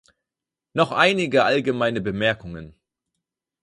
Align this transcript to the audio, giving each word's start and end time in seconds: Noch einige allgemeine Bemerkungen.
Noch 0.73 0.91
einige 0.93 1.43
allgemeine 1.43 2.01
Bemerkungen. 2.01 2.73